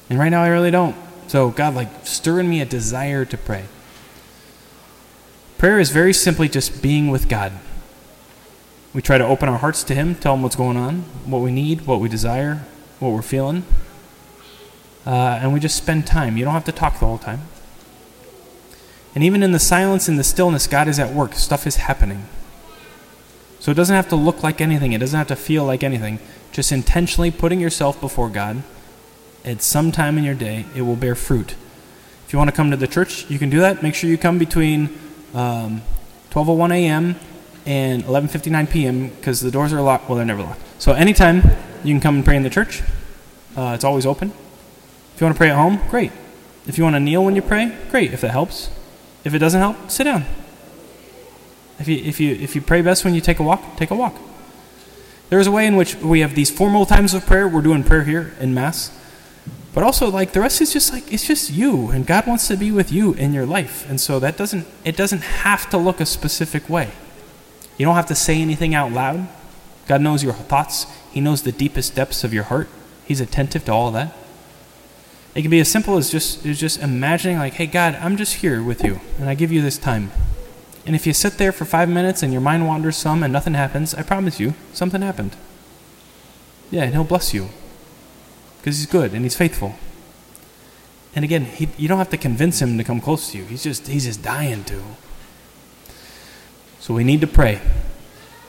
And 0.09 0.17
right 0.17 0.29
now, 0.29 0.41
I 0.41 0.47
really 0.47 0.71
don't. 0.71 0.95
So, 1.27 1.51
God, 1.51 1.75
like, 1.75 2.07
stir 2.07 2.39
in 2.39 2.49
me 2.49 2.61
a 2.61 2.65
desire 2.65 3.25
to 3.25 3.37
pray. 3.37 3.65
Prayer 5.57 5.79
is 5.79 5.89
very 5.89 6.13
simply 6.13 6.49
just 6.49 6.81
being 6.81 7.09
with 7.09 7.29
God. 7.29 7.53
We 8.93 9.01
try 9.01 9.17
to 9.17 9.25
open 9.25 9.49
our 9.49 9.57
hearts 9.57 9.83
to 9.85 9.95
Him, 9.95 10.15
tell 10.15 10.33
Him 10.33 10.41
what's 10.41 10.55
going 10.55 10.77
on, 10.77 11.01
what 11.25 11.39
we 11.39 11.51
need, 11.51 11.81
what 11.81 11.99
we 11.99 12.09
desire, 12.09 12.63
what 12.99 13.09
we're 13.09 13.21
feeling. 13.21 13.63
Uh, 15.05 15.39
and 15.41 15.53
we 15.53 15.59
just 15.59 15.77
spend 15.77 16.07
time. 16.07 16.37
You 16.37 16.45
don't 16.45 16.53
have 16.53 16.65
to 16.65 16.71
talk 16.71 16.99
the 16.99 17.05
whole 17.05 17.17
time. 17.17 17.41
And 19.13 19.23
even 19.23 19.43
in 19.43 19.53
the 19.53 19.59
silence 19.59 20.07
and 20.09 20.19
the 20.19 20.23
stillness, 20.23 20.67
God 20.67 20.87
is 20.87 20.99
at 20.99 21.13
work. 21.13 21.33
Stuff 21.35 21.65
is 21.65 21.77
happening. 21.77 22.27
So 23.59 23.71
it 23.71 23.75
doesn't 23.75 23.95
have 23.95 24.09
to 24.09 24.15
look 24.15 24.43
like 24.43 24.61
anything, 24.61 24.93
it 24.93 24.99
doesn't 24.99 25.17
have 25.17 25.27
to 25.27 25.35
feel 25.35 25.63
like 25.63 25.83
anything. 25.83 26.19
Just 26.51 26.71
intentionally 26.71 27.31
putting 27.31 27.59
yourself 27.59 27.99
before 27.99 28.29
God 28.29 28.61
at 29.43 29.61
some 29.61 29.91
time 29.91 30.17
in 30.17 30.23
your 30.23 30.35
day, 30.35 30.65
it 30.75 30.81
will 30.81 30.95
bear 30.95 31.15
fruit. 31.15 31.55
If 32.25 32.33
you 32.33 32.39
want 32.39 32.49
to 32.49 32.55
come 32.55 32.71
to 32.71 32.77
the 32.77 32.87
church, 32.87 33.29
you 33.29 33.39
can 33.39 33.49
do 33.49 33.59
that. 33.59 33.83
Make 33.83 33.95
sure 33.95 34.09
you 34.09 34.17
come 34.17 34.37
between 34.37 34.89
um, 35.35 35.81
12:01 36.31 36.71
a.m. 36.73 37.15
and 37.65 38.03
11:59 38.03 38.69
p.m. 38.71 39.09
because 39.09 39.41
the 39.41 39.51
doors 39.51 39.71
are 39.73 39.81
locked. 39.81 40.09
Well, 40.09 40.15
they're 40.15 40.25
never 40.25 40.41
locked. 40.41 40.61
So 40.79 40.93
anytime 40.93 41.43
you 41.83 41.93
can 41.93 42.01
come 42.01 42.15
and 42.15 42.25
pray 42.25 42.35
in 42.35 42.43
the 42.43 42.49
church. 42.49 42.81
Uh, 43.55 43.71
it's 43.75 43.83
always 43.83 44.05
open. 44.05 44.33
If 45.13 45.21
you 45.21 45.25
want 45.25 45.35
to 45.35 45.37
pray 45.37 45.49
at 45.49 45.55
home, 45.55 45.79
great. 45.89 46.11
If 46.67 46.77
you 46.77 46.83
want 46.83 46.95
to 46.95 46.99
kneel 46.99 47.23
when 47.23 47.35
you 47.35 47.41
pray, 47.41 47.75
great. 47.89 48.11
If 48.11 48.21
that 48.21 48.31
helps. 48.31 48.69
If 49.23 49.33
it 49.33 49.39
doesn't 49.39 49.59
help, 49.59 49.89
sit 49.89 50.03
down. 50.03 50.25
If 51.79 51.87
you, 51.87 51.97
if 51.97 52.19
you, 52.19 52.33
if 52.33 52.55
you 52.55 52.61
pray 52.61 52.81
best 52.81 53.05
when 53.05 53.13
you 53.13 53.21
take 53.21 53.39
a 53.39 53.43
walk, 53.43 53.77
take 53.77 53.91
a 53.91 53.95
walk. 53.95 54.15
There 55.29 55.39
is 55.39 55.47
a 55.47 55.51
way 55.51 55.67
in 55.67 55.75
which 55.75 55.95
we 55.95 56.19
have 56.19 56.35
these 56.35 56.51
formal 56.51 56.85
times 56.85 57.13
of 57.13 57.25
prayer. 57.25 57.47
We're 57.47 57.61
doing 57.61 57.83
prayer 57.83 58.03
here 58.03 58.33
in 58.39 58.53
Mass. 58.53 58.91
But 59.75 59.83
also, 59.83 60.09
like, 60.09 60.31
the 60.31 60.39
rest 60.39 60.61
is 60.61 60.71
just 60.71 60.93
like, 60.93 61.11
it's 61.11 61.27
just 61.27 61.51
you. 61.51 61.89
And 61.89 62.07
God 62.07 62.25
wants 62.25 62.47
to 62.47 62.55
be 62.55 62.71
with 62.71 62.93
you 62.93 63.13
in 63.13 63.33
your 63.33 63.45
life. 63.45 63.87
And 63.89 63.99
so 63.99 64.19
that 64.19 64.37
doesn't, 64.37 64.65
it 64.85 64.95
doesn't 64.95 65.21
have 65.21 65.69
to 65.69 65.77
look 65.77 65.99
a 65.99 66.05
specific 66.05 66.69
way. 66.69 66.91
You 67.77 67.85
don't 67.85 67.95
have 67.95 68.05
to 68.05 68.15
say 68.15 68.41
anything 68.41 68.73
out 68.73 68.93
loud. 68.93 69.27
God 69.85 69.99
knows 69.99 70.23
your 70.23 70.31
thoughts, 70.31 70.87
He 71.11 71.19
knows 71.19 71.41
the 71.41 71.51
deepest 71.51 71.93
depths 71.93 72.23
of 72.23 72.33
your 72.33 72.45
heart. 72.45 72.69
He's 73.05 73.19
attentive 73.19 73.65
to 73.65 73.73
all 73.73 73.91
that. 73.91 74.15
It 75.35 75.41
can 75.41 75.51
be 75.51 75.59
as 75.59 75.69
simple 75.69 75.97
as 75.97 76.09
just, 76.09 76.45
as 76.45 76.57
just 76.57 76.79
imagining, 76.79 77.37
like, 77.37 77.55
hey, 77.55 77.67
God, 77.67 77.95
I'm 77.95 78.15
just 78.15 78.35
here 78.35 78.63
with 78.63 78.81
you, 78.81 79.01
and 79.19 79.29
I 79.29 79.35
give 79.35 79.51
you 79.51 79.61
this 79.61 79.77
time. 79.77 80.11
And 80.85 80.95
if 80.95 81.05
you 81.05 81.11
sit 81.11 81.33
there 81.33 81.51
for 81.51 81.65
five 81.65 81.89
minutes 81.89 82.23
and 82.23 82.31
your 82.31 82.41
mind 82.41 82.65
wanders 82.65 82.95
some 82.95 83.21
and 83.23 83.33
nothing 83.33 83.55
happens, 83.55 83.93
I 83.93 84.03
promise 84.03 84.39
you, 84.39 84.53
something 84.71 85.01
happened. 85.01 85.35
Yeah, 86.71 86.83
and 86.83 86.93
He'll 86.93 87.03
bless 87.03 87.33
you. 87.33 87.49
Because 88.65 88.79
He's 88.79 88.87
good 88.87 89.13
and 89.13 89.23
He's 89.23 89.37
faithful. 89.37 89.75
And 91.15 91.23
again, 91.23 91.45
he, 91.45 91.69
you 91.77 91.87
don't 91.87 91.99
have 91.99 92.09
to 92.09 92.17
convince 92.17 92.59
Him 92.59 92.79
to 92.79 92.83
come 92.83 92.99
close 92.99 93.31
to 93.31 93.37
you. 93.37 93.45
He's 93.45 93.61
just, 93.61 93.85
he's 93.85 94.05
just 94.05 94.23
dying 94.23 94.63
to. 94.63 94.81
So 96.79 96.95
we 96.95 97.03
need 97.03 97.21
to 97.21 97.27
pray 97.27 97.61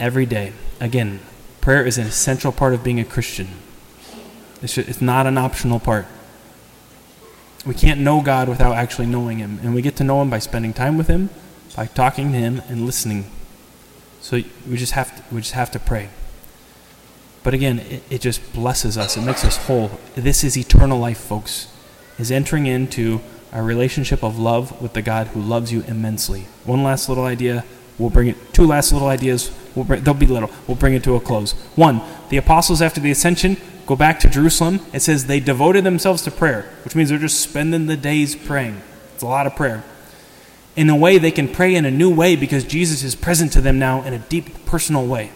every 0.01 0.25
day. 0.25 0.55
Again, 0.81 1.21
prayer 1.61 1.85
is 1.85 1.99
an 1.99 2.07
essential 2.07 2.53
part 2.53 2.73
of 2.73 2.83
being 2.83 2.99
a 2.99 3.05
Christian. 3.05 3.49
It's, 4.63 4.75
just, 4.75 4.89
it's 4.89 5.03
not 5.03 5.27
an 5.27 5.37
optional 5.37 5.79
part. 5.79 6.07
We 7.67 7.75
can't 7.75 8.01
know 8.01 8.23
God 8.23 8.49
without 8.49 8.75
actually 8.75 9.07
knowing 9.09 9.37
Him. 9.37 9.61
And 9.63 9.75
we 9.75 9.83
get 9.83 9.97
to 9.97 10.05
know 10.05 10.23
Him 10.23 10.31
by 10.31 10.39
spending 10.39 10.73
time 10.73 10.97
with 10.97 11.09
Him 11.09 11.29
by 11.77 11.85
talking 11.87 12.33
to 12.33 12.39
him 12.39 12.63
and 12.69 12.87
listening. 12.87 13.31
So 14.23 14.41
we 14.69 14.77
just 14.79 14.93
have 14.93 15.15
to, 15.15 15.35
we 15.35 15.43
just 15.43 15.53
have 15.53 15.71
to 15.73 15.79
pray. 15.79 16.09
But 17.47 17.55
again, 17.55 17.79
it, 17.79 18.03
it 18.11 18.21
just 18.23 18.53
blesses 18.53 18.99
us. 18.99 19.17
It 19.17 19.21
makes 19.21 19.45
us 19.45 19.57
whole. 19.57 19.93
This 20.17 20.43
is 20.43 20.59
eternal 20.59 20.99
life, 20.99 21.19
folks. 21.19 21.69
Is 22.19 22.33
entering 22.33 22.67
into 22.67 23.21
a 23.53 23.63
relationship 23.63 24.25
of 24.25 24.37
love 24.37 24.83
with 24.83 24.95
the 24.95 25.01
God 25.01 25.29
who 25.29 25.41
loves 25.41 25.73
you 25.73 25.83
immensely. 25.83 26.49
One 26.65 26.83
last 26.83 27.09
little 27.09 27.25
idea. 27.25 27.65
We'll 28.01 28.11
bring 28.11 28.27
it. 28.27 28.53
Two 28.53 28.67
last 28.67 28.93
little 28.93 29.07
ideas. 29.07 29.53
We'll 29.77 29.85
bring, 29.85 30.03
they'll 30.03 30.13
be 30.13 30.27
little. 30.27 30.51
We'll 30.67 30.77
bring 30.77 30.95
it 30.95 31.05
to 31.05 31.15
a 31.15 31.21
close. 31.21 31.53
One, 31.77 32.01
the 32.31 32.37
apostles 32.37 32.83
after 32.83 33.01
the 33.01 33.13
ascension 33.13 33.59
go 33.87 33.95
back 33.95 34.19
to 34.21 34.29
Jerusalem. 34.29 34.81
It 34.93 35.03
says 35.03 35.27
they 35.27 35.39
devoted 35.39 35.85
themselves 35.85 36.23
to 36.23 36.33
prayer, 36.33 36.63
which 36.83 36.97
means 36.97 37.11
they're 37.11 37.19
just 37.21 37.41
spending 37.41 37.87
the 37.87 37.97
days 37.97 38.35
praying. 38.35 38.83
It's 39.15 39.23
a 39.23 39.27
lot 39.29 39.47
of 39.47 39.55
prayer 39.55 39.85
in 40.75 40.91
a 40.91 40.97
way 40.97 41.17
they 41.17 41.31
can 41.31 41.47
pray 41.47 41.77
in 41.77 41.85
a 41.85 41.93
new 41.93 42.13
way 42.13 42.35
because 42.35 42.65
Jesus 42.65 43.05
is 43.05 43.15
present 43.15 43.53
to 43.53 43.61
them 43.61 43.79
now 43.79 44.03
in 44.03 44.13
a 44.13 44.19
deep 44.19 44.67
personal 44.67 45.07
way. 45.07 45.31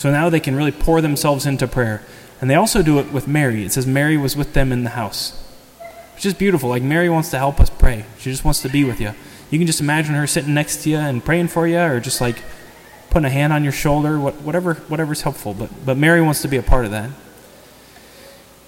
So 0.00 0.10
now 0.10 0.30
they 0.30 0.40
can 0.40 0.56
really 0.56 0.72
pour 0.72 1.02
themselves 1.02 1.44
into 1.44 1.68
prayer. 1.68 2.00
And 2.40 2.48
they 2.48 2.54
also 2.54 2.82
do 2.82 2.98
it 3.00 3.12
with 3.12 3.28
Mary. 3.28 3.66
It 3.66 3.72
says 3.72 3.86
Mary 3.86 4.16
was 4.16 4.34
with 4.34 4.54
them 4.54 4.72
in 4.72 4.82
the 4.82 4.90
house. 4.90 5.38
Which 6.14 6.24
is 6.24 6.32
beautiful. 6.32 6.70
Like 6.70 6.82
Mary 6.82 7.10
wants 7.10 7.30
to 7.32 7.38
help 7.38 7.60
us 7.60 7.68
pray. 7.68 8.06
She 8.18 8.30
just 8.30 8.42
wants 8.42 8.62
to 8.62 8.70
be 8.70 8.82
with 8.82 8.98
you. 8.98 9.12
You 9.50 9.58
can 9.58 9.66
just 9.66 9.82
imagine 9.82 10.14
her 10.14 10.26
sitting 10.26 10.54
next 10.54 10.84
to 10.84 10.88
you 10.88 10.96
and 10.96 11.22
praying 11.22 11.48
for 11.48 11.68
you 11.68 11.78
or 11.78 12.00
just 12.00 12.18
like 12.18 12.42
putting 13.10 13.26
a 13.26 13.28
hand 13.30 13.52
on 13.52 13.62
your 13.62 13.74
shoulder, 13.74 14.18
whatever 14.18 14.72
whatever's 14.88 15.20
helpful. 15.20 15.52
But 15.52 15.68
but 15.84 15.98
Mary 15.98 16.22
wants 16.22 16.40
to 16.40 16.48
be 16.48 16.56
a 16.56 16.62
part 16.62 16.86
of 16.86 16.92
that. 16.92 17.10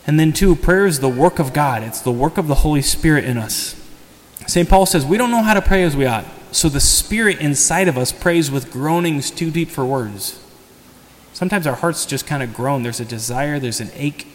And 0.07 0.21
then 0.21 0.35
two, 0.35 0.55
prayer 0.55 0.85
is 0.85 1.01
the 1.01 1.09
work 1.09 1.39
of 1.39 1.55
God. 1.55 1.83
It's 1.83 2.03
the 2.03 2.13
work 2.13 2.37
of 2.37 2.47
the 2.47 2.57
Holy 2.57 2.83
Spirit 2.83 3.25
in 3.25 3.39
us. 3.39 3.75
St. 4.47 4.69
Paul 4.69 4.85
says, 4.85 5.07
We 5.07 5.17
don't 5.17 5.31
know 5.31 5.43
how 5.43 5.55
to 5.55 5.63
pray 5.63 5.83
as 5.83 5.97
we 5.97 6.05
ought. 6.05 6.27
So 6.51 6.69
the 6.69 6.79
Spirit 6.79 7.39
inside 7.41 7.89
of 7.89 7.97
us 7.97 8.13
prays 8.13 8.51
with 8.51 8.71
groanings 8.71 9.31
too 9.31 9.51
deep 9.51 9.71
for 9.71 9.87
words. 9.87 10.39
Sometimes 11.43 11.67
our 11.67 11.75
hearts 11.75 12.07
just 12.07 12.25
kind 12.25 12.41
of 12.41 12.55
groan. 12.55 12.85
There's 12.85 13.01
a 13.01 13.05
desire, 13.05 13.59
there's 13.59 13.81
an 13.81 13.91
ache. 13.95 14.29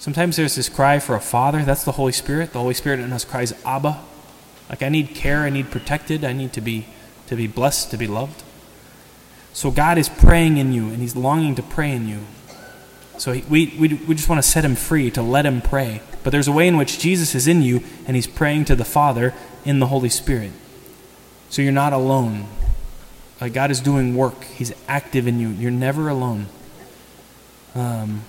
Sometimes 0.00 0.34
there's 0.34 0.56
this 0.56 0.68
cry 0.68 0.98
for 0.98 1.14
a 1.14 1.20
father. 1.20 1.62
That's 1.62 1.84
the 1.84 1.92
Holy 1.92 2.10
Spirit. 2.10 2.52
The 2.52 2.58
Holy 2.58 2.74
Spirit 2.74 2.98
in 2.98 3.12
us 3.12 3.24
cries, 3.24 3.52
Abba. 3.64 4.00
Like 4.68 4.82
I 4.82 4.88
need 4.88 5.14
care, 5.14 5.42
I 5.42 5.50
need 5.50 5.70
protected, 5.70 6.24
I 6.24 6.32
need 6.32 6.52
to 6.54 6.60
be 6.60 6.88
to 7.28 7.36
be 7.36 7.46
blessed, 7.46 7.92
to 7.92 7.96
be 7.96 8.08
loved. 8.08 8.42
So 9.52 9.70
God 9.70 9.98
is 9.98 10.08
praying 10.08 10.56
in 10.56 10.72
you, 10.72 10.88
and 10.88 10.96
He's 10.96 11.14
longing 11.14 11.54
to 11.54 11.62
pray 11.62 11.92
in 11.92 12.08
you. 12.08 12.22
So 13.18 13.40
we, 13.48 13.72
we, 13.78 13.94
we 13.94 14.14
just 14.16 14.28
want 14.28 14.42
to 14.42 14.50
set 14.50 14.64
him 14.64 14.74
free, 14.74 15.12
to 15.12 15.22
let 15.22 15.46
him 15.46 15.60
pray. 15.60 16.00
But 16.24 16.30
there's 16.30 16.48
a 16.48 16.52
way 16.52 16.66
in 16.66 16.76
which 16.76 16.98
Jesus 16.98 17.36
is 17.36 17.46
in 17.46 17.62
you 17.62 17.84
and 18.04 18.16
he's 18.16 18.26
praying 18.26 18.64
to 18.64 18.74
the 18.74 18.84
Father 18.84 19.32
in 19.64 19.78
the 19.78 19.86
Holy 19.86 20.08
Spirit. 20.08 20.50
So 21.50 21.62
you're 21.62 21.70
not 21.70 21.92
alone. 21.92 22.48
Uh, 23.40 23.48
God 23.48 23.70
is 23.70 23.80
doing 23.80 24.16
work, 24.16 24.44
he's 24.44 24.72
active 24.88 25.26
in 25.26 25.38
you. 25.38 25.48
You're 25.48 25.70
never 25.70 26.08
alone. 26.08 26.46
Um, 27.74 28.22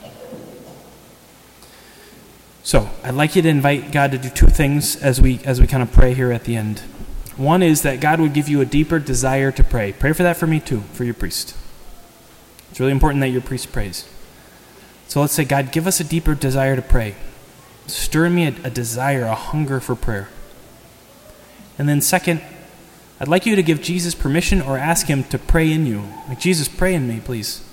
so 2.63 2.89
I'd 3.03 3.13
like 3.13 3.35
you 3.35 3.41
to 3.41 3.47
invite 3.47 3.91
God 3.93 4.11
to 4.11 4.17
do 4.17 4.29
two 4.29 4.47
things 4.47 5.01
as 5.01 5.21
we, 5.21 5.39
as 5.45 5.61
we 5.61 5.67
kind 5.67 5.81
of 5.81 5.91
pray 5.93 6.13
here 6.13 6.33
at 6.33 6.43
the 6.43 6.57
end. 6.57 6.79
One 7.37 7.63
is 7.63 7.83
that 7.83 8.01
God 8.01 8.19
would 8.19 8.33
give 8.33 8.49
you 8.49 8.59
a 8.59 8.65
deeper 8.65 8.99
desire 8.99 9.51
to 9.53 9.63
pray. 9.63 9.93
Pray 9.93 10.11
for 10.11 10.23
that 10.23 10.35
for 10.35 10.47
me 10.47 10.59
too, 10.59 10.81
for 10.91 11.05
your 11.05 11.13
priest. 11.13 11.55
It's 12.69 12.79
really 12.79 12.91
important 12.91 13.21
that 13.21 13.29
your 13.29 13.41
priest 13.41 13.71
prays. 13.71 14.05
So 15.07 15.21
let's 15.21 15.33
say, 15.33 15.45
God, 15.45 15.71
give 15.71 15.87
us 15.87 16.01
a 16.01 16.03
deeper 16.03 16.35
desire 16.35 16.75
to 16.75 16.81
pray. 16.81 17.15
Stir 17.85 18.25
in 18.25 18.35
me 18.35 18.47
a, 18.47 18.55
a 18.65 18.69
desire, 18.69 19.23
a 19.23 19.35
hunger 19.35 19.79
for 19.79 19.95
prayer. 19.95 20.27
And 21.77 21.87
then, 21.87 22.01
second, 22.01 22.41
I'd 23.19 23.27
like 23.27 23.45
you 23.45 23.55
to 23.55 23.63
give 23.63 23.81
Jesus 23.81 24.13
permission 24.13 24.61
or 24.61 24.77
ask 24.77 25.07
him 25.07 25.23
to 25.25 25.39
pray 25.39 25.71
in 25.71 25.85
you. 25.85 26.03
Like, 26.27 26.39
Jesus, 26.39 26.67
pray 26.67 26.93
in 26.93 27.07
me, 27.07 27.19
please. 27.19 27.63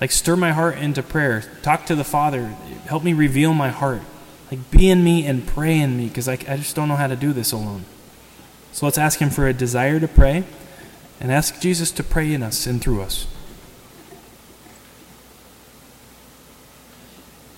Like, 0.00 0.10
stir 0.10 0.36
my 0.36 0.52
heart 0.52 0.78
into 0.78 1.02
prayer. 1.02 1.44
Talk 1.62 1.84
to 1.86 1.94
the 1.94 2.04
Father. 2.04 2.46
Help 2.86 3.04
me 3.04 3.12
reveal 3.12 3.52
my 3.52 3.68
heart. 3.68 4.00
Like, 4.50 4.70
be 4.70 4.88
in 4.88 5.04
me 5.04 5.26
and 5.26 5.46
pray 5.46 5.78
in 5.78 5.96
me 5.96 6.08
because 6.08 6.26
I, 6.26 6.34
I 6.48 6.56
just 6.56 6.74
don't 6.74 6.88
know 6.88 6.96
how 6.96 7.06
to 7.06 7.16
do 7.16 7.32
this 7.32 7.52
alone. 7.52 7.84
So 8.72 8.86
let's 8.86 8.98
ask 8.98 9.18
him 9.18 9.30
for 9.30 9.46
a 9.46 9.52
desire 9.52 10.00
to 10.00 10.08
pray 10.08 10.44
and 11.20 11.30
ask 11.30 11.60
Jesus 11.60 11.90
to 11.92 12.02
pray 12.02 12.32
in 12.32 12.42
us 12.42 12.66
and 12.66 12.80
through 12.80 13.02
us. 13.02 13.26